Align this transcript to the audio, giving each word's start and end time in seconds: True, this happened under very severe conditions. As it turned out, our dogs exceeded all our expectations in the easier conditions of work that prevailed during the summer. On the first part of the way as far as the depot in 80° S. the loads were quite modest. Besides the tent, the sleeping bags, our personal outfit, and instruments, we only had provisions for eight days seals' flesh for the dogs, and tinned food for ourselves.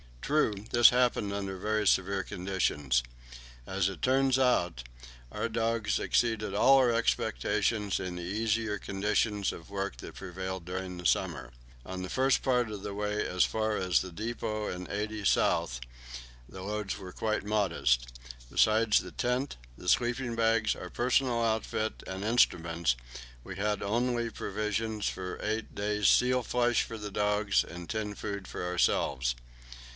True, 0.23 0.55
this 0.71 0.91
happened 0.91 1.33
under 1.33 1.57
very 1.57 1.85
severe 1.85 2.23
conditions. 2.23 3.03
As 3.67 3.87
it 3.89 4.01
turned 4.01 4.39
out, 4.39 4.81
our 5.29 5.49
dogs 5.49 5.99
exceeded 5.99 6.55
all 6.55 6.77
our 6.77 6.91
expectations 6.91 7.99
in 7.99 8.15
the 8.15 8.23
easier 8.23 8.79
conditions 8.79 9.51
of 9.51 9.69
work 9.69 9.97
that 9.97 10.15
prevailed 10.15 10.63
during 10.63 10.97
the 10.97 11.05
summer. 11.05 11.51
On 11.85 12.01
the 12.01 12.09
first 12.09 12.41
part 12.41 12.71
of 12.71 12.81
the 12.81 12.93
way 12.93 13.27
as 13.27 13.43
far 13.43 13.75
as 13.75 13.99
the 14.01 14.11
depot 14.11 14.69
in 14.69 14.87
80° 14.87 15.37
S. 15.67 15.81
the 16.47 16.63
loads 16.63 16.97
were 16.97 17.11
quite 17.11 17.43
modest. 17.43 18.07
Besides 18.49 18.99
the 18.99 19.11
tent, 19.11 19.57
the 19.77 19.89
sleeping 19.89 20.33
bags, 20.35 20.75
our 20.75 20.89
personal 20.89 21.43
outfit, 21.43 22.03
and 22.07 22.23
instruments, 22.23 22.95
we 23.43 23.57
only 23.59 24.23
had 24.25 24.33
provisions 24.33 25.09
for 25.09 25.39
eight 25.43 25.75
days 25.75 26.07
seals' 26.07 26.47
flesh 26.47 26.83
for 26.83 26.97
the 26.97 27.11
dogs, 27.11 27.63
and 27.65 27.89
tinned 27.89 28.17
food 28.17 28.47
for 28.47 28.63
ourselves. 28.65 29.35